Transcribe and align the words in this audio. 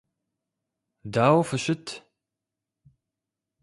Дауэ 1.13 1.41
фыщыт? 1.49 1.85